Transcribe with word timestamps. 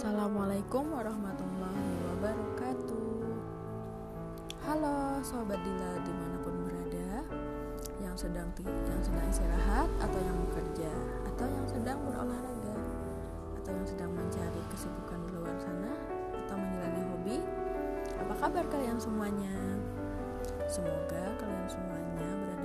Assalamualaikum 0.00 0.96
warahmatullahi 0.96 1.92
wabarakatuh 2.08 3.20
Halo 4.64 5.20
sobat 5.20 5.60
Dila 5.60 5.92
di 6.00 6.12
mana 6.16 6.40
pun 6.40 6.56
berada 6.64 7.20
Yang 8.00 8.24
sedang 8.24 8.48
yang 8.64 9.00
sedang 9.04 9.28
istirahat 9.28 9.92
atau 10.00 10.16
yang 10.24 10.40
bekerja 10.48 10.88
Atau 11.28 11.44
yang 11.52 11.66
sedang 11.68 12.00
berolahraga 12.08 12.80
Atau 13.60 13.76
yang 13.76 13.84
sedang 13.84 14.08
mencari 14.16 14.64
kesibukan 14.72 15.20
di 15.28 15.36
luar 15.36 15.52
sana 15.60 15.92
Atau 16.48 16.56
menjalani 16.56 17.02
hobi 17.04 17.36
Apa 18.24 18.34
kabar 18.40 18.64
kalian 18.72 18.96
semuanya? 18.96 19.52
Semoga 20.64 21.28
kalian 21.36 21.68
semuanya 21.68 22.24
berada 22.40 22.59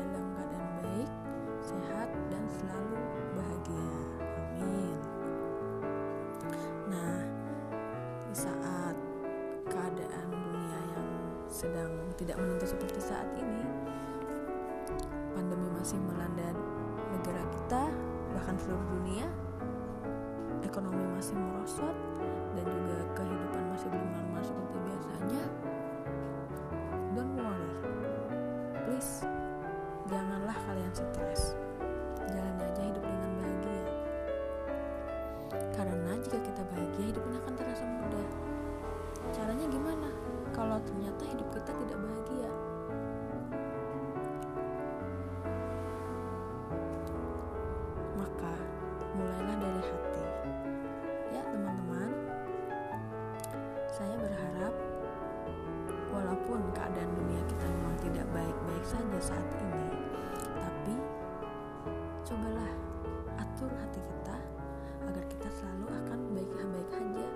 sedang 11.66 11.90
tidak 12.14 12.38
menentu 12.38 12.70
seperti 12.70 13.02
saat 13.02 13.26
ini, 13.42 13.66
pandemi 15.34 15.66
masih 15.74 15.98
melanda 15.98 16.54
negara 17.10 17.42
kita, 17.58 17.90
bahkan 18.38 18.54
seluruh 18.62 18.86
dunia, 19.02 19.26
ekonomi 20.62 21.02
masih 21.18 21.34
merosot, 21.34 21.98
dan 22.54 22.66
juga 22.70 23.02
kehidupan 23.18 23.64
masih 23.74 23.88
belum 23.90 24.10
normal 24.14 24.42
seperti 24.46 24.78
biasanya. 24.78 25.44
Don't 27.18 27.34
worry, 27.34 27.74
please, 28.86 29.26
janganlah 30.06 30.58
kalian 30.70 30.94
stres. 30.94 31.58
Jalani 32.30 32.62
aja 32.62 32.82
hidup 32.86 33.02
dengan 33.02 33.32
bahagia. 33.42 33.86
Karena 35.74 36.12
jika 36.22 36.38
kita 36.46 36.62
bahagia, 36.70 37.04
hidup 37.10 37.24
ini 37.26 37.36
akan 37.42 37.54
terasa 37.58 37.86
mudah. 37.90 38.30
Caranya 39.34 39.66
gimana? 39.66 40.15
Kalau 40.56 40.80
ternyata 40.88 41.20
hidup 41.28 41.52
kita 41.52 41.68
tidak 41.68 42.00
bahagia. 42.00 42.48
Maka 48.16 48.54
mulailah 49.20 49.58
dari 49.60 49.82
hati. 49.84 50.24
Ya, 51.36 51.44
teman-teman. 51.44 52.12
Saya 53.92 54.16
berharap 54.16 54.72
walaupun 56.16 56.64
keadaan 56.72 57.12
dunia 57.20 57.44
kita 57.52 57.66
memang 57.68 57.96
tidak 58.00 58.28
baik-baik 58.32 58.86
saja 58.88 59.20
saat 59.20 59.48
ini, 59.60 59.88
tapi 60.56 60.96
cobalah 62.24 62.72
atur 63.44 63.72
hati 63.76 64.00
kita 64.00 64.40
agar 65.04 65.24
kita 65.28 65.50
selalu 65.52 65.92
akan 66.00 66.20
baik-baik 66.32 66.88
saja 66.88 67.28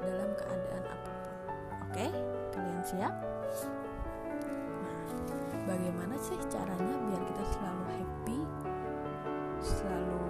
dalam 0.00 0.30
keadaan 0.40 0.84
apa 0.88 1.10
pun. 1.12 1.36
Oke, 1.86 2.06
kalian 2.12 2.25
siap? 2.86 3.14
Nah, 4.78 4.94
bagaimana 5.66 6.14
sih 6.22 6.38
caranya 6.46 6.94
biar 7.10 7.22
kita 7.26 7.44
selalu 7.58 7.84
happy, 7.98 8.38
selalu 9.58 10.22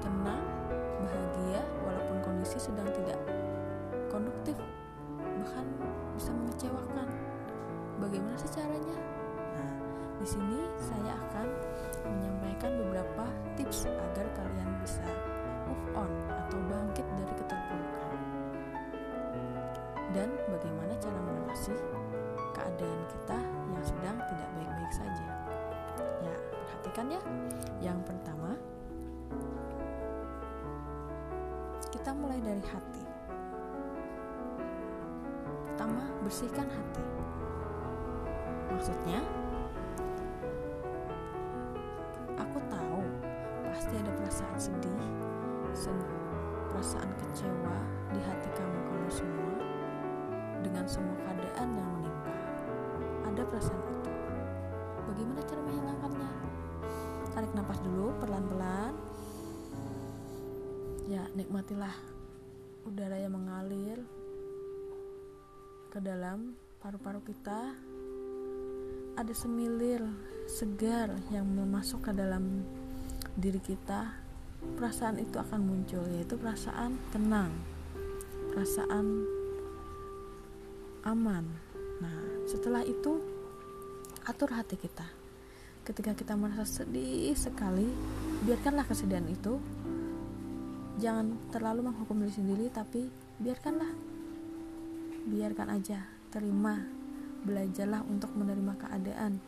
tenang, 0.00 0.40
bahagia 1.04 1.60
walaupun 1.84 2.16
kondisi 2.24 2.56
sedang 2.56 2.88
tidak 2.96 3.20
konduktif, 4.08 4.56
bahkan 5.20 5.68
bisa 6.16 6.32
mengecewakan. 6.32 7.08
Bagaimana 8.00 8.36
sih 8.40 8.56
caranya? 8.56 8.96
Nah, 9.60 9.72
di 10.16 10.26
sini 10.32 10.64
saya 10.80 11.12
akan 11.28 11.46
menyampaikan 12.08 12.72
beberapa 12.72 13.28
tips 13.60 13.84
agar 13.84 14.24
kalian 14.32 14.70
bisa 14.80 15.04
move 15.68 15.84
on 15.92 16.08
atau 16.32 16.56
bangkit 16.72 17.04
dari 17.20 17.34
keadaan 22.76 23.04
kita 23.08 23.38
yang 23.72 23.84
sedang 23.88 24.16
tidak 24.28 24.48
baik-baik 24.52 24.92
saja. 24.92 25.28
Ya, 26.20 26.34
perhatikan 26.52 27.06
ya. 27.08 27.20
Yang 27.80 27.98
pertama, 28.04 28.50
kita 31.88 32.10
mulai 32.12 32.36
dari 32.44 32.60
hati. 32.68 33.04
Pertama, 35.72 36.04
bersihkan 36.20 36.68
hati. 36.68 37.04
Maksudnya, 38.76 39.24
Bagaimana 55.16 55.48
cara 55.48 55.60
menghilangkannya? 55.64 56.30
Tarik 57.32 57.52
nafas 57.56 57.80
dulu 57.80 58.12
pelan-pelan. 58.20 58.92
Ya, 61.08 61.24
nikmatilah 61.32 61.96
udara 62.84 63.16
yang 63.16 63.32
mengalir 63.32 64.04
ke 65.88 66.04
dalam 66.04 66.52
paru-paru 66.84 67.24
kita. 67.24 67.80
Ada 69.16 69.32
semilir 69.32 70.04
segar 70.52 71.08
yang 71.32 71.48
masuk 71.64 72.04
ke 72.04 72.12
dalam 72.12 72.60
diri 73.40 73.64
kita. 73.64 74.20
Perasaan 74.76 75.16
itu 75.16 75.40
akan 75.40 75.64
muncul, 75.64 76.04
yaitu 76.12 76.36
perasaan 76.36 77.00
tenang, 77.08 77.56
perasaan 78.52 79.24
aman. 81.08 81.48
Nah, 82.04 82.20
setelah 82.44 82.84
itu 82.84 83.35
atur 84.26 84.50
hati 84.58 84.74
kita. 84.74 85.06
Ketika 85.86 86.18
kita 86.18 86.34
merasa 86.34 86.66
sedih 86.66 87.30
sekali, 87.38 87.86
biarkanlah 88.42 88.82
kesedihan 88.82 89.22
itu. 89.30 89.62
Jangan 90.98 91.38
terlalu 91.54 91.86
menghukum 91.86 92.18
diri 92.26 92.34
sendiri, 92.34 92.66
tapi 92.74 93.06
biarkanlah. 93.38 93.94
Biarkan 95.30 95.68
aja, 95.70 96.02
terima. 96.34 96.82
Belajarlah 97.46 98.02
untuk 98.10 98.34
menerima 98.34 98.74
keadaan. 98.74 99.38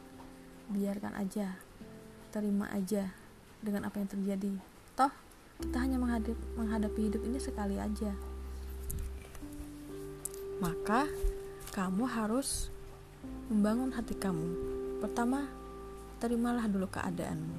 Biarkan 0.70 1.18
aja, 1.18 1.58
terima 2.30 2.70
aja 2.70 3.10
dengan 3.58 3.90
apa 3.90 3.98
yang 3.98 4.06
terjadi. 4.06 4.54
Toh, 4.94 5.10
kita 5.58 5.82
hanya 5.82 5.98
menghadapi, 5.98 6.38
menghadapi 6.54 7.00
hidup 7.10 7.22
ini 7.26 7.38
sekali 7.42 7.82
aja. 7.82 8.14
Maka, 10.62 11.10
kamu 11.74 12.06
harus 12.06 12.70
membangun 13.48 13.96
hati 13.96 14.12
kamu. 14.12 14.48
Pertama, 15.00 15.48
terimalah 16.20 16.68
dulu 16.68 16.84
keadaanmu. 16.92 17.58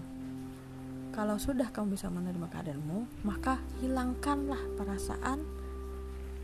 Kalau 1.10 1.42
sudah 1.42 1.74
kamu 1.74 1.98
bisa 1.98 2.08
menerima 2.14 2.46
keadaanmu, 2.46 3.26
maka 3.26 3.58
hilangkanlah 3.82 4.62
perasaan 4.78 5.42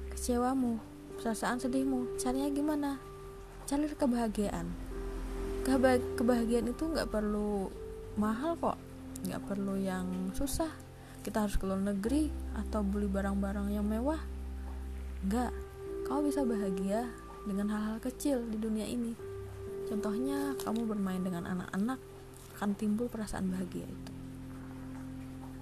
kecewamu, 0.09 0.81
perasaan 1.22 1.61
sedihmu. 1.61 2.17
Caranya 2.17 2.50
gimana? 2.50 2.91
Cari 3.69 3.85
kebahagiaan. 3.94 4.66
Kebahagiaan 6.17 6.69
itu 6.69 6.83
nggak 6.85 7.09
perlu 7.13 7.69
mahal 8.17 8.57
kok, 8.57 8.77
nggak 9.29 9.41
perlu 9.45 9.77
yang 9.77 10.33
susah. 10.33 10.69
Kita 11.22 11.45
harus 11.45 11.57
ke 11.57 11.66
luar 11.66 11.81
negeri 11.81 12.29
atau 12.57 12.81
beli 12.85 13.09
barang-barang 13.09 13.73
yang 13.73 13.85
mewah. 13.85 14.22
Enggak, 15.25 15.53
kamu 16.06 16.29
bisa 16.29 16.41
bahagia 16.45 17.09
dengan 17.50 17.69
hal-hal 17.73 17.97
kecil 18.01 18.45
di 18.45 18.57
dunia 18.62 18.85
ini. 18.85 19.25
Contohnya, 19.85 20.57
kamu 20.66 20.90
bermain 20.90 21.22
dengan 21.22 21.46
anak-anak, 21.46 22.01
akan 22.56 22.72
timbul 22.73 23.12
perasaan 23.12 23.51
bahagia 23.51 23.85
itu. 23.85 24.13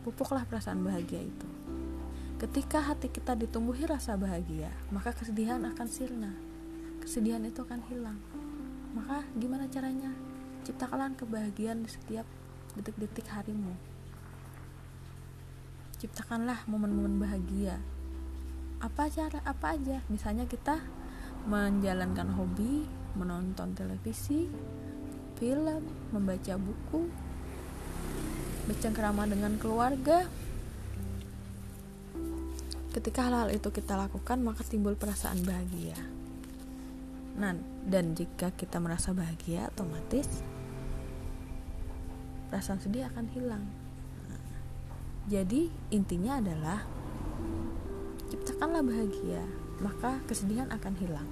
Pupuklah 0.05 0.45
perasaan 0.45 0.85
bahagia 0.85 1.25
itu. 1.25 1.47
Ketika 2.37 2.83
hati 2.83 3.07
kita 3.07 3.39
ditumbuhi 3.39 3.87
rasa 3.87 4.19
bahagia, 4.19 4.67
maka 4.91 5.15
kesedihan 5.15 5.63
akan 5.63 5.87
sirna. 5.87 6.31
Kesedihan 6.99 7.39
itu 7.47 7.63
akan 7.63 7.81
hilang. 7.87 8.19
Maka 8.93 9.23
gimana 9.39 9.65
caranya? 9.71 10.11
Ciptakanlah 10.67 11.15
kebahagiaan 11.15 11.83
di 11.83 11.89
setiap 11.89 12.27
detik-detik 12.75 13.25
harimu. 13.31 13.73
Ciptakanlah 16.03 16.67
momen-momen 16.67 17.15
bahagia. 17.15 17.79
Apa 18.83 19.07
cara 19.07 19.39
apa 19.47 19.79
aja? 19.79 20.03
Misalnya 20.11 20.43
kita 20.43 20.83
menjalankan 21.47 22.27
hobi, 22.35 22.83
menonton 23.13 23.77
televisi, 23.77 24.49
film, 25.37 25.83
membaca 26.13 26.53
buku, 26.57 27.09
bercengkrama 28.69 29.29
dengan 29.29 29.57
keluarga. 29.57 30.25
Ketika 32.93 33.25
hal-hal 33.25 33.49
itu 33.53 33.73
kita 33.73 33.97
lakukan, 33.97 34.37
maka 34.45 34.61
timbul 34.65 34.93
perasaan 34.93 35.41
bahagia. 35.41 35.97
Nah, 37.33 37.57
dan 37.89 38.13
jika 38.13 38.53
kita 38.53 38.77
merasa 38.77 39.09
bahagia, 39.17 39.73
otomatis 39.73 40.29
perasaan 42.53 42.77
sedih 42.77 43.09
akan 43.09 43.25
hilang. 43.33 43.65
Jadi 45.25 45.73
intinya 45.89 46.37
adalah 46.37 46.85
ciptakanlah 48.29 48.81
bahagia 48.81 49.41
maka 49.77 50.17
kesedihan 50.25 50.65
akan 50.73 50.93
hilang 50.97 51.29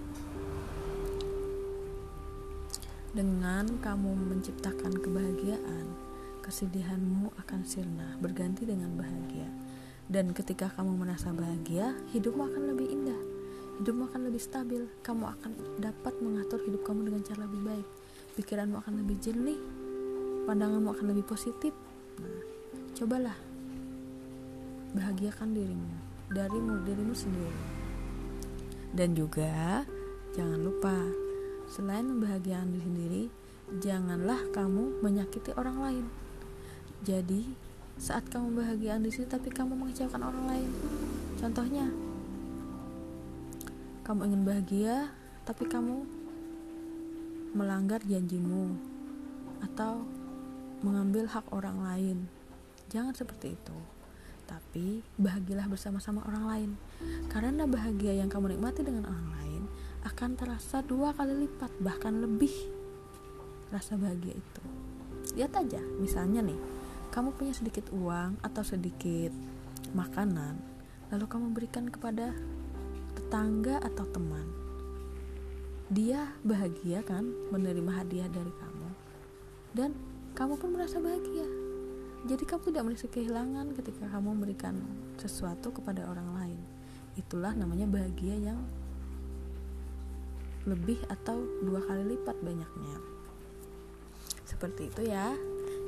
dengan 3.12 3.68
kamu 3.84 4.12
menciptakan 4.32 4.96
kebahagiaan 5.04 5.86
kesedihanmu 6.42 7.32
akan 7.38 7.62
sirna 7.64 8.18
berganti 8.20 8.66
dengan 8.66 8.96
bahagia. 8.98 9.48
Dan 10.12 10.36
ketika 10.36 10.68
kamu 10.76 11.00
merasa 11.00 11.32
bahagia 11.32 11.96
hidupmu 12.12 12.52
akan 12.52 12.64
lebih 12.76 12.88
indah. 12.92 13.22
Hidupmu 13.80 14.12
akan 14.12 14.28
lebih 14.28 14.42
stabil. 14.42 14.84
Kamu 15.06 15.24
akan 15.24 15.52
dapat 15.80 16.20
mengatur 16.20 16.60
hidup 16.68 16.84
kamu 16.84 17.08
dengan 17.08 17.22
cara 17.24 17.48
lebih 17.48 17.62
baik. 17.64 17.88
Pikiranmu 18.36 18.76
akan 18.84 18.94
lebih 19.06 19.16
jernih. 19.24 19.60
Pandanganmu 20.50 20.90
akan 20.92 21.06
lebih 21.16 21.24
positif. 21.24 21.72
Nah 22.20 22.44
cobalah 22.98 23.38
bahagiakan 24.92 25.56
dirimu 25.56 25.92
darimu 26.32 26.84
dirimu 26.84 27.16
sendiri. 27.16 27.62
Dan 28.92 29.16
juga 29.16 29.84
jangan 30.36 30.60
lupa 30.60 30.96
selain 31.72 32.04
membahagiakan 32.04 32.76
diri 32.76 32.84
sendiri 32.84 33.24
janganlah 33.80 34.44
kamu 34.52 35.00
menyakiti 35.00 35.56
orang 35.56 35.80
lain. 35.80 36.06
Jadi 37.08 37.48
saat 37.96 38.28
kamu 38.28 38.60
bahagia 38.60 39.00
di 39.00 39.08
sini 39.08 39.32
tapi 39.32 39.48
kamu 39.48 39.78
mengecewakan 39.78 40.26
orang 40.26 40.46
lain 40.50 40.70
contohnya 41.38 41.86
kamu 44.02 44.26
ingin 44.26 44.42
bahagia 44.42 44.96
tapi 45.46 45.70
kamu 45.70 46.02
melanggar 47.54 48.02
janjimu 48.04 48.76
atau 49.64 50.04
mengambil 50.82 51.30
hak 51.30 51.46
orang 51.54 51.78
lain. 51.80 52.18
Jangan 52.90 53.14
seperti 53.16 53.54
itu. 53.56 53.78
Tapi 54.50 55.06
bahagialah 55.16 55.70
bersama-sama 55.70 56.26
orang 56.28 56.44
lain. 56.50 56.70
Karena 57.32 57.64
bahagia 57.70 58.18
yang 58.18 58.28
kamu 58.28 58.58
nikmati 58.58 58.82
dengan 58.84 59.08
orang 59.08 59.30
lain 59.40 59.61
akan 60.22 60.38
terasa 60.38 60.86
dua 60.86 61.18
kali 61.18 61.50
lipat 61.50 61.82
bahkan 61.82 62.14
lebih. 62.14 62.54
Rasa 63.74 63.98
bahagia 63.98 64.38
itu. 64.38 64.62
Lihat 65.34 65.50
aja 65.58 65.82
misalnya 65.98 66.46
nih 66.46 66.62
kamu 67.10 67.34
punya 67.34 67.58
sedikit 67.58 67.90
uang 67.90 68.38
atau 68.46 68.62
sedikit 68.62 69.34
makanan 69.98 70.62
lalu 71.10 71.26
kamu 71.26 71.58
berikan 71.58 71.90
kepada 71.90 72.38
tetangga 73.18 73.82
atau 73.82 74.06
teman. 74.14 74.46
Dia 75.90 76.30
bahagia 76.46 77.02
kan 77.02 77.26
menerima 77.50 78.06
hadiah 78.06 78.30
dari 78.30 78.54
kamu. 78.54 78.90
Dan 79.74 79.98
kamu 80.38 80.62
pun 80.62 80.70
merasa 80.78 81.02
bahagia. 81.02 81.50
Jadi 82.30 82.46
kamu 82.46 82.70
tidak 82.70 82.84
merasa 82.86 83.10
kehilangan 83.10 83.74
ketika 83.74 84.06
kamu 84.06 84.38
memberikan 84.38 84.86
sesuatu 85.18 85.74
kepada 85.74 86.06
orang 86.06 86.30
lain. 86.38 86.62
Itulah 87.18 87.58
namanya 87.58 87.90
bahagia 87.90 88.38
yang 88.38 88.62
lebih 90.70 91.02
atau 91.10 91.42
dua 91.66 91.82
kali 91.86 92.18
lipat 92.18 92.38
banyaknya 92.42 92.98
seperti 94.46 94.94
itu 94.94 95.10
ya 95.10 95.34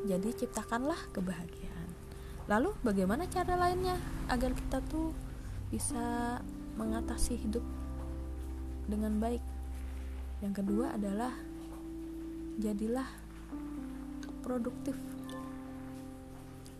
jadi 0.10 0.30
ciptakanlah 0.34 0.98
kebahagiaan 1.14 1.90
lalu 2.50 2.74
bagaimana 2.82 3.30
cara 3.30 3.56
lainnya 3.56 3.96
agar 4.28 4.52
kita 4.58 4.82
tuh 4.90 5.14
bisa 5.74 6.38
mengatasi 6.78 7.38
hidup 7.38 7.66
dengan 8.86 9.18
baik. 9.18 9.44
Yang 10.44 10.54
kedua 10.64 10.94
adalah 10.94 11.34
jadilah 12.60 13.08
produktif. 14.44 14.98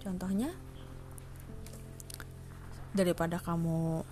Contohnya 0.04 0.52
daripada 2.94 3.40
kamu 3.40 4.04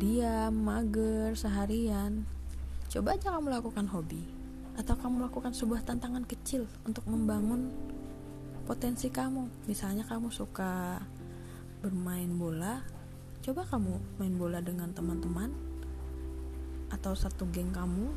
diam, 0.00 0.54
mager 0.54 1.36
seharian, 1.36 2.24
coba 2.88 3.16
aja 3.16 3.34
kamu 3.36 3.52
lakukan 3.52 3.86
hobi 3.90 4.24
atau 4.78 4.96
kamu 4.96 5.28
lakukan 5.28 5.52
sebuah 5.52 5.84
tantangan 5.84 6.24
kecil 6.24 6.64
untuk 6.88 7.04
membangun 7.04 7.68
potensi 8.64 9.12
kamu. 9.12 9.68
Misalnya 9.68 10.08
kamu 10.08 10.32
suka 10.32 11.02
bermain 11.84 12.30
bola, 12.32 12.80
coba 13.44 13.66
kamu 13.68 14.20
main 14.20 14.34
bola 14.38 14.58
dengan 14.64 14.92
teman-teman 14.96 15.52
atau 16.88 17.12
satu 17.12 17.44
geng 17.52 17.74
kamu. 17.74 18.08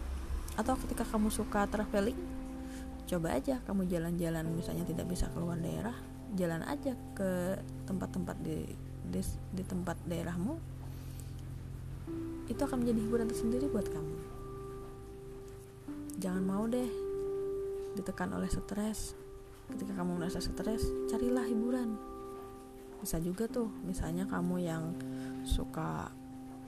Atau 0.53 0.77
ketika 0.85 1.01
kamu 1.01 1.33
suka 1.33 1.65
traveling 1.65 2.43
coba 3.03 3.35
aja 3.35 3.59
kamu 3.67 3.85
jalan-jalan 3.91 4.47
misalnya 4.55 4.87
tidak 4.87 5.05
bisa 5.11 5.27
keluar 5.35 5.59
daerah 5.59 5.93
jalan 6.33 6.63
aja 6.65 6.95
ke 7.13 7.59
tempat-tempat 7.85 8.37
di, 8.41 8.65
di 9.05 9.21
di 9.53 9.63
tempat 9.67 9.99
daerahmu 10.07 10.55
itu 12.51 12.61
akan 12.61 12.83
menjadi 12.83 12.99
hiburan 13.07 13.27
tersendiri 13.31 13.65
buat 13.71 13.87
kamu. 13.87 14.15
Jangan 16.19 16.43
mau 16.43 16.63
deh 16.67 16.87
ditekan 17.95 18.31
oleh 18.35 18.49
stres. 18.51 19.15
Ketika 19.71 19.95
kamu 19.95 20.19
merasa 20.19 20.43
stres 20.43 20.83
carilah 21.07 21.47
hiburan. 21.47 21.95
Bisa 22.99 23.19
juga 23.19 23.47
tuh 23.47 23.71
misalnya 23.83 24.27
kamu 24.27 24.63
yang 24.63 24.83
suka 25.43 26.11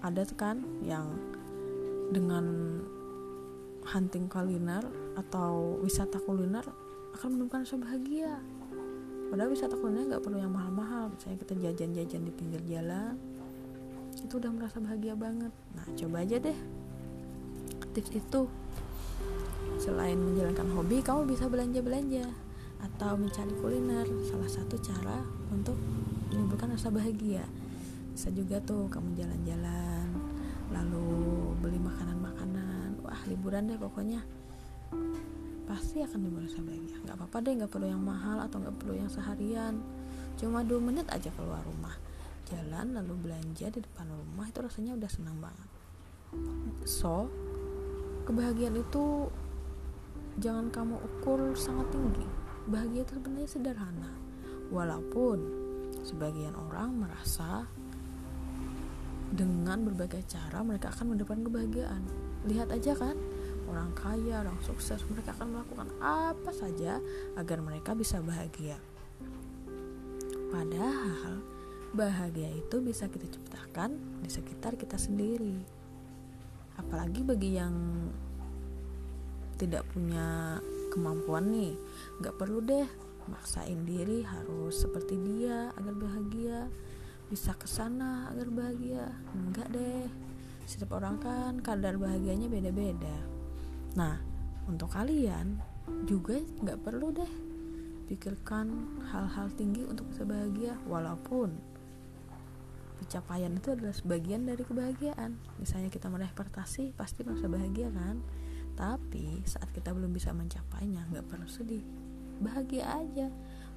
ada 0.03 0.23
kan 0.35 0.59
yang 0.83 1.15
dengan 2.11 2.45
hunting 3.85 4.27
kuliner 4.27 4.83
atau 5.15 5.79
wisata 5.79 6.19
kuliner 6.21 6.65
akan 7.15 7.27
menemukan 7.37 7.63
rasa 7.63 7.77
bahagia. 7.79 8.41
Padahal 9.31 9.49
wisata 9.51 9.75
kuliner 9.79 10.15
nggak 10.15 10.23
perlu 10.23 10.37
yang 10.41 10.51
mahal-mahal. 10.51 11.13
Misalnya 11.13 11.37
kita 11.45 11.53
jajan-jajan 11.55 12.21
di 12.27 12.31
pinggir 12.33 12.61
jalan 12.67 13.34
itu 14.23 14.39
udah 14.39 14.51
merasa 14.53 14.79
bahagia 14.79 15.17
banget. 15.17 15.51
Nah 15.75 15.85
coba 15.97 16.23
aja 16.23 16.37
deh. 16.39 16.57
Tips 17.91 18.11
itu. 18.15 18.41
Selain 19.81 20.15
menjalankan 20.15 20.67
hobi 20.71 21.03
kamu 21.03 21.35
bisa 21.35 21.51
belanja-belanja 21.51 22.25
atau 22.79 23.19
mencari 23.19 23.53
kuliner. 23.59 24.07
Salah 24.27 24.47
satu 24.47 24.79
cara 24.79 25.19
untuk 25.51 25.75
menimbulkan 26.31 26.71
rasa 26.71 26.87
bahagia. 26.87 27.43
Bisa 28.15 28.31
juga 28.31 28.63
tuh 28.63 28.87
kamu 28.87 29.19
jalan-jalan 29.19 30.07
lalu 30.71 31.07
beli 31.59 31.79
makanan-makanan. 31.83 33.03
Wah 33.03 33.21
liburan 33.27 33.67
deh 33.67 33.79
pokoknya. 33.79 34.23
Pasti 35.65 35.99
akan 35.99 36.19
timbul 36.23 36.45
rasa 36.45 36.63
bahagia. 36.63 36.95
Nggak 37.03 37.15
apa-apa 37.19 37.37
deh 37.43 37.53
nggak 37.59 37.71
perlu 37.71 37.87
yang 37.91 38.03
mahal 38.03 38.39
atau 38.39 38.63
nggak 38.63 38.75
perlu 38.79 38.95
yang 38.95 39.11
seharian. 39.11 39.75
Cuma 40.39 40.63
dua 40.63 40.79
menit 40.79 41.07
aja 41.11 41.31
keluar 41.35 41.63
rumah 41.63 42.04
jalan 42.45 42.93
lalu 42.93 43.13
belanja 43.29 43.67
di 43.73 43.79
depan 43.81 44.07
rumah 44.09 44.45
itu 44.47 44.59
rasanya 44.61 44.93
udah 44.95 45.09
senang 45.09 45.37
banget 45.41 45.69
so 46.85 47.27
kebahagiaan 48.29 48.77
itu 48.77 49.29
jangan 50.37 50.69
kamu 50.69 50.95
ukur 51.01 51.53
sangat 51.57 51.89
tinggi 51.89 52.25
bahagia 52.69 53.05
itu 53.05 53.13
sebenarnya 53.17 53.49
sederhana 53.49 54.11
walaupun 54.73 55.65
Sebagian 56.05 56.53
orang 56.53 57.01
merasa 57.01 57.65
dengan 59.33 59.81
berbagai 59.81 60.21
cara 60.29 60.61
mereka 60.61 60.93
akan 60.93 61.17
mendapatkan 61.17 61.49
kebahagiaan. 61.49 62.01
Lihat 62.45 62.69
aja 62.69 62.93
kan, 62.93 63.17
orang 63.65 63.89
kaya, 63.97 64.45
orang 64.45 64.61
sukses, 64.61 65.01
mereka 65.09 65.33
akan 65.33 65.57
melakukan 65.57 65.89
apa 65.97 66.51
saja 66.53 67.01
agar 67.33 67.57
mereka 67.65 67.97
bisa 67.97 68.21
bahagia. 68.21 68.77
Padahal 70.53 71.41
bahagia 71.95 72.51
itu 72.51 72.83
bisa 72.83 73.07
kita 73.07 73.25
ciptakan 73.31 74.21
di 74.21 74.29
sekitar 74.29 74.75
kita 74.75 74.99
sendiri. 74.99 75.63
Apalagi 76.75 77.23
bagi 77.23 77.55
yang 77.55 77.75
tidak 79.55 79.87
punya 79.95 80.59
kemampuan 80.91 81.47
nih, 81.49 81.73
nggak 82.19 82.35
perlu 82.35 82.59
deh 82.59 82.87
maksain 83.25 83.81
diri 83.87 84.21
harus 84.21 84.85
seperti 84.85 85.17
dia 85.17 85.73
agar 85.73 85.95
bahagia 85.97 86.69
bisa 87.25 87.57
ke 87.57 87.65
sana 87.65 88.29
agar 88.29 88.53
bahagia 88.53 89.09
enggak 89.33 89.65
deh 89.73 90.05
setiap 90.69 90.97
orang 91.01 91.17
kan 91.17 91.57
kadar 91.61 91.97
bahagianya 91.97 92.45
beda-beda 92.49 93.17
nah 93.97 94.21
untuk 94.69 94.93
kalian 94.93 95.57
juga 96.05 96.37
nggak 96.61 96.81
perlu 96.85 97.09
deh 97.13 97.33
pikirkan 98.05 98.69
hal-hal 99.09 99.49
tinggi 99.57 99.81
untuk 99.89 100.05
bisa 100.13 100.21
bahagia 100.25 100.77
walaupun 100.85 101.57
pencapaian 103.05 103.53
itu 103.53 103.69
adalah 103.69 103.93
sebagian 103.93 104.49
dari 104.49 104.65
kebahagiaan. 104.65 105.37
Misalnya 105.61 105.93
kita 105.93 106.09
meraih 106.09 106.33
prestasi 106.33 106.89
pasti 106.97 107.21
merasa 107.21 107.45
bahagia 107.45 107.93
kan? 107.93 108.17
Tapi 108.73 109.45
saat 109.45 109.69
kita 109.71 109.93
belum 109.93 110.09
bisa 110.09 110.33
mencapainya 110.33 111.05
nggak 111.13 111.29
perlu 111.29 111.45
sedih. 111.45 111.85
Bahagia 112.41 112.89
aja. 112.89 113.29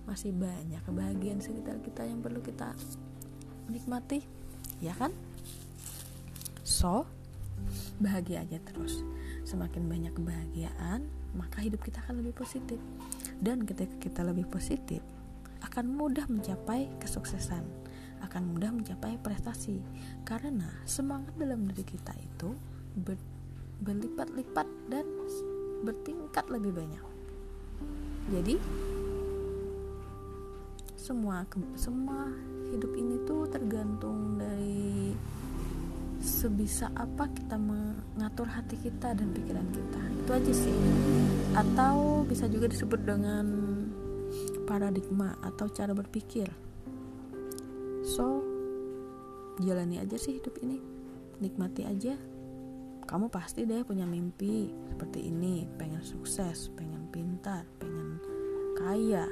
Masih 0.08 0.32
banyak 0.32 0.80
kebahagiaan 0.88 1.44
sekitar 1.44 1.76
kita 1.85 2.08
yang 2.08 2.25
perlu 2.25 2.40
kita 2.40 2.73
nikmati. 3.68 4.25
Ya 4.80 4.97
kan? 4.97 5.12
So 6.64 7.04
bahagia 8.00 8.49
aja 8.49 8.56
terus. 8.64 9.04
Semakin 9.44 9.92
banyak 9.92 10.16
kebahagiaan 10.16 11.04
maka 11.37 11.61
hidup 11.61 11.85
kita 11.85 12.00
akan 12.00 12.25
lebih 12.25 12.32
positif. 12.32 12.80
Dan 13.44 13.68
ketika 13.68 13.92
kita 14.00 14.25
lebih 14.25 14.49
positif 14.49 15.04
akan 15.61 15.92
mudah 15.92 16.25
mencapai 16.32 16.88
kesuksesan 16.97 17.88
akan 18.23 18.43
mudah 18.55 18.71
mencapai 18.75 19.19
prestasi. 19.21 19.81
Karena 20.23 20.69
semangat 20.85 21.35
dalam 21.39 21.67
diri 21.71 21.85
kita 21.85 22.13
itu 22.19 22.55
ber, 22.99 23.17
berlipat-lipat 23.83 24.69
dan 24.91 25.07
bertingkat 25.83 26.45
lebih 26.51 26.75
banyak. 26.75 27.05
Jadi 28.29 28.55
semua 30.99 31.41
semua 31.79 32.29
hidup 32.69 32.93
ini 32.93 33.17
tuh 33.25 33.49
tergantung 33.49 34.37
dari 34.37 35.17
sebisa 36.21 36.93
apa 36.93 37.31
kita 37.33 37.57
mengatur 37.57 38.51
hati 38.51 38.77
kita 38.77 39.17
dan 39.17 39.33
pikiran 39.33 39.67
kita. 39.73 40.01
Itu 40.21 40.31
aja 40.35 40.53
sih. 40.53 40.77
Atau 41.57 42.27
bisa 42.29 42.45
juga 42.51 42.69
disebut 42.69 43.01
dengan 43.01 43.47
paradigma 44.69 45.41
atau 45.41 45.73
cara 45.73 45.97
berpikir 45.97 46.68
so 48.19 48.43
jalani 49.63 50.03
aja 50.03 50.19
sih 50.19 50.43
hidup 50.43 50.59
ini. 50.59 50.83
Nikmati 51.39 51.87
aja. 51.87 52.19
Kamu 53.07 53.31
pasti 53.31 53.63
deh 53.63 53.87
punya 53.87 54.03
mimpi 54.03 54.75
seperti 54.91 55.31
ini. 55.31 55.71
Pengen 55.79 56.03
sukses 56.03 56.75
pengen 56.75 57.07
pintar 57.15 57.63
pengen 57.79 58.19
kaya. 58.75 59.31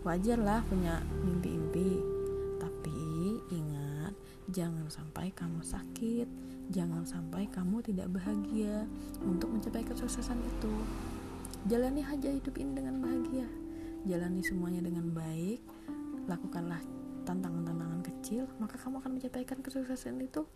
Wajar 0.00 0.40
lah 0.40 0.64
punya 0.64 1.04
mimpi-mimpi. 1.20 2.00
Tapi 2.56 3.00
ingat 3.52 4.16
jangan 4.48 4.88
sampai 4.88 5.28
kamu 5.36 5.60
sakit. 5.60 6.28
Jangan 6.72 7.04
sampai 7.04 7.48
kamu 7.52 7.84
tidak 7.84 8.08
bahagia 8.12 8.88
untuk 9.20 9.52
mencapai 9.52 9.84
kesuksesan 9.84 10.40
itu. 10.40 10.72
Jalani 11.68 12.00
aja 12.00 12.32
hidup 12.32 12.56
ini 12.56 12.72
dengan 12.76 13.00
bahagia. 13.04 13.48
Jalani 14.08 14.40
semuanya 14.40 14.80
dengan 14.84 15.12
baik. 15.12 15.60
Lakukanlah 16.28 16.97
tantangan-tantangan 17.28 18.00
kecil 18.00 18.48
maka 18.56 18.80
kamu 18.80 19.04
akan 19.04 19.10
mencapai 19.20 19.44
kesuksesan 19.44 20.24
itu 20.24 20.48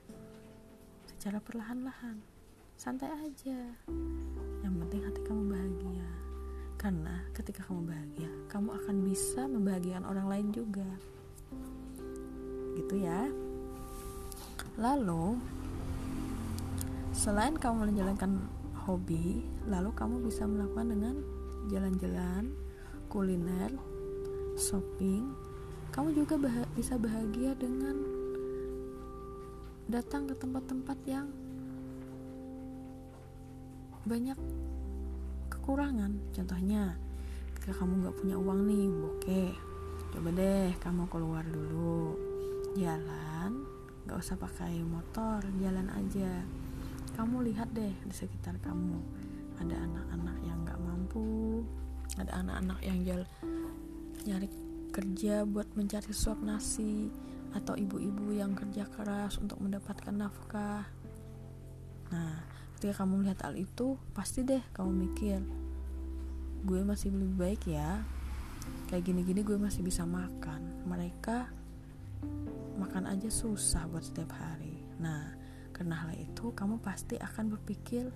secara 1.05 1.37
perlahan-lahan 1.45 2.25
santai 2.81 3.13
aja 3.13 3.77
yang 4.65 4.75
penting 4.81 5.05
hati 5.05 5.21
kamu 5.29 5.53
bahagia 5.53 6.09
karena 6.83 7.23
ketika 7.31 7.63
kamu 7.71 7.95
bahagia, 7.95 8.27
kamu 8.51 8.75
akan 8.75 8.97
bisa 9.07 9.47
membahagiakan 9.47 10.03
orang 10.03 10.27
lain 10.27 10.49
juga. 10.51 10.91
Gitu 12.75 13.07
ya. 13.07 13.31
Lalu 14.75 15.39
selain 17.15 17.55
kamu 17.55 17.87
menjalankan 17.87 18.35
hobi, 18.83 19.47
lalu 19.71 19.95
kamu 19.95 20.27
bisa 20.27 20.43
melakukan 20.43 20.91
dengan 20.91 21.15
jalan-jalan, 21.71 22.51
kuliner, 23.07 23.71
shopping. 24.59 25.31
Kamu 25.93 26.09
juga 26.17 26.41
bah 26.41 26.65
bisa 26.73 26.97
bahagia 26.97 27.53
dengan 27.53 27.93
datang 29.93 30.25
ke 30.25 30.33
tempat-tempat 30.41 30.99
yang 31.05 31.29
banyak 34.09 34.41
kekurangan. 35.53 36.17
Contohnya 36.33 36.97
ketika 37.55 37.85
kamu 37.85 38.09
nggak 38.09 38.17
punya 38.17 38.37
uang 38.41 38.61
nih 38.65 38.89
oke 38.89 39.43
coba 40.17 40.29
deh 40.33 40.73
kamu 40.81 41.05
keluar 41.13 41.45
dulu. 41.45 42.17
Jalan 42.73 43.69
nggak 44.09 44.17
usah 44.17 44.41
pakai 44.41 44.81
motor 44.81 45.45
jalan 45.61 45.93
aja. 45.93 46.41
Kamu 47.13 47.45
lihat 47.45 47.69
deh 47.77 47.93
di 47.93 48.15
sekitar 48.17 48.57
kamu 48.65 48.97
ada 49.61 49.77
anak-anak 49.77 50.37
yang 50.41 50.59
nggak 50.65 50.81
mampu 50.81 51.61
ada 52.17 52.33
anak-anak 52.41 52.81
yang 52.81 52.99
jal 53.05 53.23
nyari 54.25 54.49
kerja 54.93 55.49
buat 55.49 55.73
mencari 55.73 56.13
suap 56.13 56.45
nasi 56.45 57.09
atau 57.57 57.73
ibu-ibu 57.73 58.37
yang 58.37 58.53
kerja 58.53 58.85
keras 58.93 59.41
untuk 59.41 59.57
mendapatkan 59.65 60.13
nafkah. 60.13 60.85
Nah 62.13 62.35
ketika 62.77 63.03
kamu 63.03 63.25
melihat 63.25 63.49
hal 63.49 63.57
itu 63.57 63.97
pasti 64.13 64.45
deh 64.45 64.61
kamu 64.77 64.91
mikir 65.09 65.41
gue 66.69 66.81
masih 66.85 67.09
lebih 67.09 67.33
baik 67.41 67.63
ya. 67.73 68.05
Kayak 68.93 69.09
gini-gini 69.09 69.41
gue 69.41 69.57
masih 69.57 69.81
bisa 69.81 70.05
makan. 70.05 70.85
Mereka 70.85 71.49
makan 72.77 73.09
aja 73.09 73.33
susah 73.33 73.89
buat 73.89 74.05
setiap 74.05 74.37
hari. 74.37 74.85
Nah 75.01 75.33
karena 75.73 76.05
hal 76.05 76.13
itu 76.21 76.53
kamu 76.53 76.85
pasti 76.85 77.17
akan 77.17 77.57
berpikir 77.57 78.13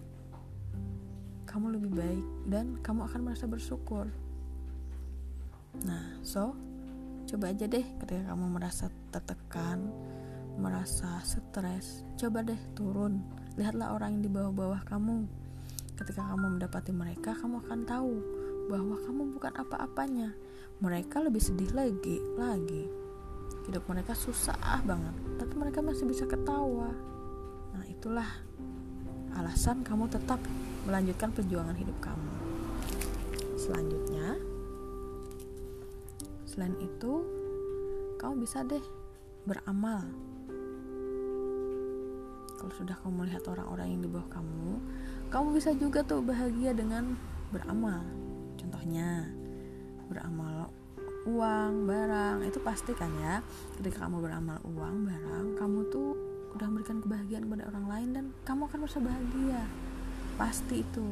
kamu 1.48 1.80
lebih 1.80 1.92
baik 1.96 2.26
dan 2.52 2.76
kamu 2.84 3.08
akan 3.08 3.20
merasa 3.32 3.48
bersyukur 3.48 4.12
nah 5.84 6.16
so 6.24 6.56
coba 7.26 7.50
aja 7.52 7.66
deh 7.66 7.84
ketika 8.00 8.32
kamu 8.32 8.46
merasa 8.48 8.88
tertekan 9.10 9.92
merasa 10.56 11.20
stres 11.22 12.04
coba 12.16 12.40
deh 12.40 12.58
turun. 12.72 13.20
Lihatlah 13.56 13.96
orang 13.96 14.20
yang 14.20 14.22
di 14.28 14.30
bawah-bawah 14.32 14.84
kamu. 14.88 15.28
Ketika 15.96 16.24
kamu 16.32 16.60
mendapati 16.60 16.92
mereka 16.92 17.32
kamu 17.36 17.64
akan 17.64 17.80
tahu 17.88 18.14
bahwa 18.72 18.96
kamu 19.04 19.22
bukan 19.36 19.52
apa-apanya. 19.56 20.32
Mereka 20.80 21.24
lebih 21.24 21.40
sedih 21.40 21.72
lagi 21.72 22.20
lagi. 22.36 22.88
Hidup 23.68 23.84
mereka 23.88 24.12
susah 24.16 24.80
banget 24.84 25.14
tapi 25.40 25.54
mereka 25.56 25.84
masih 25.84 26.08
bisa 26.08 26.24
ketawa. 26.24 26.92
Nah 27.76 27.84
itulah 27.88 28.28
alasan 29.36 29.84
kamu 29.84 30.08
tetap 30.08 30.40
melanjutkan 30.88 31.32
perjuangan 31.32 31.76
hidup 31.76 31.96
kamu. 32.00 32.32
Selanjutnya 33.56 34.05
selain 36.56 36.72
itu 36.80 37.20
kamu 38.16 38.48
bisa 38.48 38.64
deh 38.64 38.80
beramal. 39.44 40.08
Kalau 42.56 42.72
sudah 42.72 42.96
kamu 43.04 43.28
melihat 43.28 43.44
orang-orang 43.52 43.92
yang 43.92 44.00
di 44.00 44.08
bawah 44.08 44.24
kamu 44.32 44.80
kamu 45.28 45.46
bisa 45.52 45.76
juga 45.76 46.00
tuh 46.00 46.24
bahagia 46.24 46.72
dengan 46.72 47.12
beramal. 47.52 48.00
Contohnya 48.56 49.28
beramal 50.08 50.72
uang 51.28 51.84
barang 51.84 52.48
itu 52.48 52.56
pasti 52.64 52.96
kan 52.96 53.12
ya. 53.20 53.44
Ketika 53.76 54.08
kamu 54.08 54.24
beramal 54.24 54.56
uang 54.64 55.04
barang 55.04 55.60
kamu 55.60 55.92
tuh 55.92 56.16
udah 56.56 56.72
memberikan 56.72 57.04
kebahagiaan 57.04 57.44
kepada 57.44 57.68
orang 57.68 57.86
lain 57.92 58.08
dan 58.16 58.24
kamu 58.48 58.64
akan 58.64 58.78
merasa 58.80 58.98
bahagia. 59.04 59.62
Pasti 60.40 60.80
itu. 60.80 61.06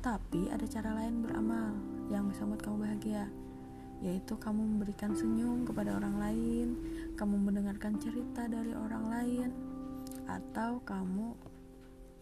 Tapi 0.00 0.48
ada 0.48 0.64
cara 0.64 0.96
lain 1.04 1.20
beramal 1.20 1.76
yang 2.08 2.32
bisa 2.32 2.48
membuat 2.48 2.64
kamu 2.64 2.76
bahagia 2.80 3.28
yaitu 4.04 4.36
kamu 4.36 4.60
memberikan 4.60 5.16
senyum 5.16 5.64
kepada 5.64 5.96
orang 5.96 6.20
lain, 6.20 6.68
kamu 7.16 7.40
mendengarkan 7.40 7.96
cerita 7.96 8.44
dari 8.44 8.76
orang 8.76 9.04
lain, 9.08 9.48
atau 10.28 10.82
kamu 10.84 11.32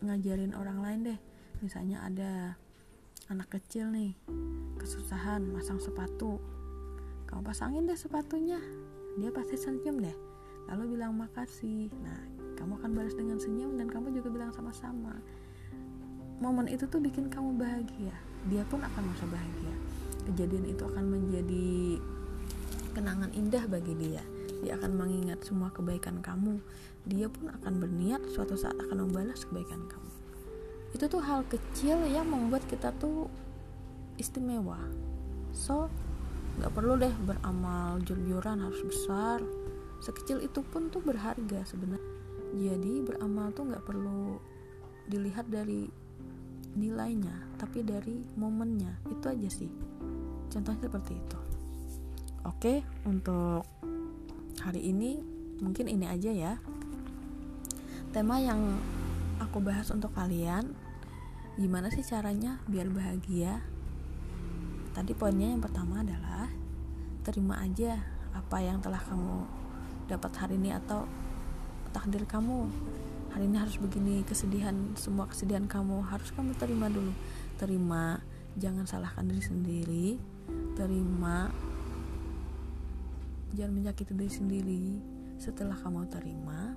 ngajarin 0.04 0.54
orang 0.54 0.78
lain 0.84 1.00
deh. 1.12 1.20
Misalnya 1.64 2.04
ada 2.04 2.32
anak 3.32 3.48
kecil 3.56 3.88
nih 3.90 4.14
kesusahan 4.76 5.42
masang 5.50 5.80
sepatu. 5.80 6.38
Kamu 7.24 7.40
pasangin 7.40 7.88
deh 7.88 7.96
sepatunya 7.96 8.60
dia 9.16 9.30
pasti 9.32 9.56
senyum 9.56 9.98
deh. 9.98 10.16
Lalu 10.70 10.98
bilang 10.98 11.16
makasih. 11.16 11.88
Nah 12.04 12.20
kamu 12.54 12.78
akan 12.82 12.90
balas 12.92 13.16
dengan 13.16 13.40
senyum 13.40 13.80
dan 13.80 13.88
kamu 13.88 14.12
juga 14.12 14.28
bilang 14.30 14.52
sama-sama. 14.52 15.16
Momen 16.38 16.68
itu 16.68 16.84
tuh 16.84 17.00
bikin 17.00 17.32
kamu 17.32 17.56
bahagia. 17.56 18.14
Dia 18.52 18.62
pun 18.68 18.84
akan 18.84 19.02
merasa 19.08 19.24
bahagia 19.24 19.74
kejadian 20.26 20.64
itu 20.68 20.82
akan 20.84 21.04
menjadi 21.06 22.00
kenangan 22.94 23.30
indah 23.34 23.64
bagi 23.66 23.92
dia. 23.98 24.22
Dia 24.62 24.80
akan 24.80 24.96
mengingat 24.96 25.44
semua 25.44 25.68
kebaikan 25.74 26.24
kamu. 26.24 26.56
Dia 27.04 27.28
pun 27.28 27.52
akan 27.52 27.72
berniat 27.82 28.22
suatu 28.32 28.56
saat 28.56 28.78
akan 28.80 29.04
membalas 29.04 29.44
kebaikan 29.44 29.84
kamu. 29.90 30.10
Itu 30.94 31.10
tuh 31.10 31.20
hal 31.20 31.44
kecil 31.50 32.06
yang 32.08 32.30
membuat 32.30 32.64
kita 32.70 32.94
tuh 32.96 33.28
istimewa. 34.16 34.78
So 35.52 35.90
nggak 36.54 36.70
perlu 36.70 36.94
deh 36.96 37.12
beramal 37.26 38.00
jor-joran 38.06 38.62
harus 38.62 38.80
besar. 38.86 39.42
Sekecil 40.00 40.40
itu 40.40 40.62
pun 40.62 40.88
tuh 40.88 41.02
berharga 41.02 41.66
sebenarnya. 41.66 42.14
Jadi 42.54 43.02
beramal 43.02 43.50
tuh 43.50 43.66
nggak 43.66 43.84
perlu 43.84 44.38
dilihat 45.10 45.50
dari 45.50 45.90
nilainya 46.78 47.58
tapi 47.58 47.82
dari 47.82 48.22
momennya. 48.38 49.02
Itu 49.10 49.28
aja 49.28 49.50
sih 49.50 49.68
contohnya 50.54 50.87
seperti 50.87 51.18
itu. 51.18 51.38
Oke 52.46 52.87
untuk 53.02 53.66
hari 54.62 54.94
ini 54.94 55.18
mungkin 55.58 55.90
ini 55.90 56.06
aja 56.06 56.30
ya. 56.30 56.54
Tema 58.14 58.38
yang 58.38 58.78
aku 59.42 59.58
bahas 59.58 59.90
untuk 59.90 60.14
kalian 60.14 60.70
gimana 61.58 61.90
sih 61.90 62.06
caranya 62.06 62.62
biar 62.70 62.87
bahagia? 62.87 63.58
Tadi 64.94 65.11
poinnya 65.18 65.50
yang 65.50 65.58
pertama 65.58 66.06
adalah 66.06 66.46
terima 67.26 67.58
aja 67.58 67.99
apa 68.30 68.62
yang 68.62 68.78
telah 68.78 69.02
kamu 69.02 69.42
dapat 70.06 70.30
hari 70.38 70.54
ini 70.54 70.70
atau 70.70 71.11
takdir 71.90 72.23
kamu. 72.23 72.70
Hari 73.34 73.50
ini 73.50 73.58
harus 73.58 73.75
begini 73.82 74.23
kesedihan 74.23 74.94
semua 74.94 75.26
kesedihan 75.26 75.66
kamu 75.66 76.06
harus 76.06 76.30
kamu 76.30 76.54
terima 76.54 76.87
dulu. 76.87 77.11
Terima 77.58 78.23
jangan 78.54 78.87
salahkan 78.87 79.26
diri 79.26 79.42
sendiri 79.42 80.33
terima. 80.74 81.50
Jangan 83.54 83.72
menyakiti 83.72 84.12
diri 84.14 84.32
sendiri. 84.32 84.84
Setelah 85.38 85.76
kamu 85.78 86.06
terima 86.10 86.74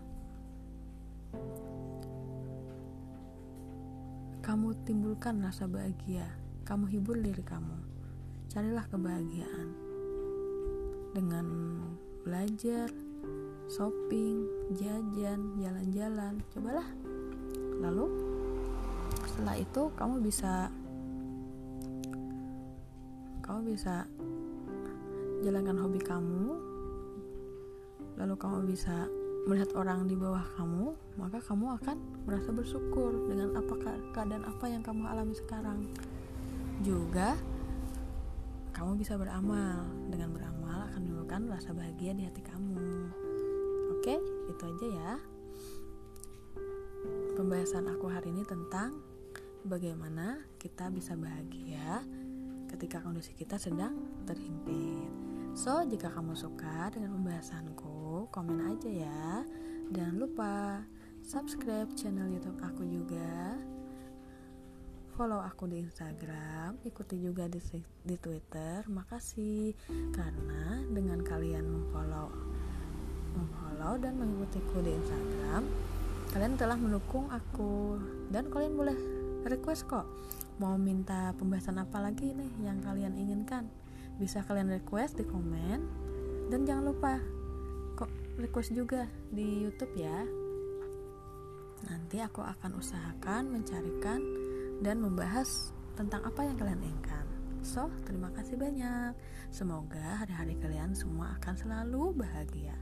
kamu 4.48 4.80
timbulkan 4.88 5.44
rasa 5.44 5.68
bahagia. 5.68 6.24
Kamu 6.64 6.88
hibur 6.88 7.20
diri 7.20 7.44
kamu. 7.44 7.84
Carilah 8.48 8.88
kebahagiaan. 8.88 9.68
Dengan 11.12 11.46
belajar 12.24 12.88
shopping 13.68 14.48
jajan 14.72 15.60
jalan-jalan 15.60 16.40
cobalah. 16.56 16.88
Lalu 17.84 18.08
setelah 19.28 19.56
itu 19.60 19.92
kamu 20.00 20.16
bisa 20.24 20.72
kamu 23.58 23.74
bisa 23.74 24.06
jalankan 25.42 25.82
hobi 25.82 25.98
kamu 25.98 26.62
lalu 28.22 28.38
kamu 28.38 28.70
bisa 28.70 29.10
melihat 29.50 29.74
orang 29.74 30.06
di 30.06 30.14
bawah 30.14 30.46
kamu 30.54 30.94
maka 31.18 31.42
kamu 31.42 31.74
akan 31.82 31.98
merasa 32.30 32.54
bersyukur 32.54 33.18
dengan 33.26 33.58
apa 33.58 33.74
keadaan 34.14 34.46
apa 34.46 34.66
yang 34.70 34.86
kamu 34.86 35.10
alami 35.10 35.34
sekarang. 35.34 35.90
Juga 36.86 37.34
kamu 38.78 39.02
bisa 39.02 39.18
beramal. 39.18 39.90
Dengan 40.06 40.38
beramal 40.38 40.94
akan 40.94 41.02
menimbulkan 41.02 41.50
rasa 41.50 41.74
bahagia 41.74 42.14
di 42.14 42.30
hati 42.30 42.46
kamu. 42.46 43.10
Oke 43.98 44.22
itu 44.54 44.64
aja 44.70 44.88
ya. 45.02 45.14
Pembahasan 47.34 47.90
aku 47.90 48.06
hari 48.06 48.30
ini 48.30 48.46
tentang 48.46 49.02
bagaimana 49.66 50.46
kita 50.62 50.94
bisa 50.94 51.18
bahagia 51.18 52.06
ketika 52.78 53.02
kondisi 53.02 53.34
kita 53.34 53.58
sedang 53.58 53.98
terhimpit. 54.30 55.10
So 55.58 55.82
jika 55.82 56.14
kamu 56.14 56.38
suka 56.38 56.94
dengan 56.94 57.18
pembahasanku 57.18 58.30
komen 58.30 58.70
aja 58.70 59.10
ya. 59.10 59.42
Dan 59.90 60.22
lupa 60.22 60.86
subscribe 61.26 61.90
channel 61.98 62.30
youtube 62.30 62.62
aku 62.62 62.86
juga. 62.86 63.58
Follow 65.18 65.42
aku 65.42 65.66
di 65.66 65.82
Instagram, 65.82 66.78
ikuti 66.86 67.18
juga 67.18 67.50
di, 67.50 67.58
di 68.06 68.14
Twitter. 68.22 68.86
Makasih. 68.86 69.74
Karena 70.14 70.86
dengan 70.86 71.26
kalian 71.26 71.66
memfollow, 71.66 72.30
memfollow 73.34 73.98
dan 73.98 74.22
mengikutiku 74.22 74.86
di 74.86 74.94
Instagram, 74.94 75.66
kalian 76.30 76.54
telah 76.54 76.78
mendukung 76.78 77.26
aku. 77.34 77.98
Dan 78.30 78.54
kalian 78.54 78.78
boleh 78.78 78.98
request 79.50 79.90
kok 79.90 80.06
mau 80.58 80.76
minta 80.78 81.34
pembahasan 81.38 81.78
apa 81.78 82.02
lagi 82.02 82.34
nih 82.34 82.66
yang 82.66 82.82
kalian 82.82 83.14
inginkan. 83.14 83.70
Bisa 84.18 84.42
kalian 84.42 84.74
request 84.74 85.22
di 85.22 85.26
komen 85.26 85.80
dan 86.50 86.66
jangan 86.66 86.86
lupa 86.90 87.22
request 88.38 88.74
juga 88.74 89.06
di 89.30 89.66
YouTube 89.66 89.94
ya. 89.98 90.26
Nanti 91.86 92.18
aku 92.22 92.42
akan 92.42 92.78
usahakan 92.78 93.54
mencarikan 93.54 94.22
dan 94.82 95.02
membahas 95.02 95.74
tentang 95.98 96.26
apa 96.26 96.46
yang 96.46 96.58
kalian 96.58 96.82
inginkan. 96.82 97.26
So, 97.66 97.90
terima 98.06 98.30
kasih 98.34 98.58
banyak. 98.58 99.18
Semoga 99.50 100.22
hari-hari 100.24 100.58
kalian 100.62 100.94
semua 100.94 101.38
akan 101.42 101.56
selalu 101.58 102.14
bahagia. 102.14 102.78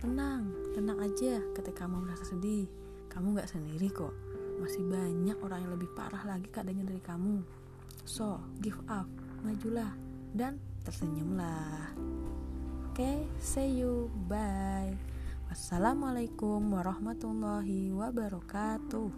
Tenang, 0.00 0.50
tenang 0.74 0.98
aja 0.98 1.38
ketika 1.54 1.86
kamu 1.86 2.08
merasa 2.08 2.24
sedih. 2.26 2.66
Kamu 3.12 3.36
gak 3.36 3.52
sendiri 3.52 3.92
kok. 3.92 4.31
Masih 4.62 4.86
banyak 4.86 5.34
orang 5.42 5.66
yang 5.66 5.72
lebih 5.74 5.90
parah 5.98 6.22
lagi 6.22 6.46
keadaannya 6.46 6.86
dari 6.86 7.02
kamu. 7.02 7.42
So, 8.06 8.38
give 8.62 8.78
up, 8.86 9.10
majulah, 9.42 9.90
dan 10.30 10.62
tersenyumlah. 10.86 11.98
Oke, 12.86 13.02
okay, 13.02 13.16
see 13.42 13.82
you. 13.82 14.06
Bye. 14.30 14.94
Wassalamualaikum 15.50 16.62
warahmatullahi 16.70 17.90
wabarakatuh. 17.90 19.10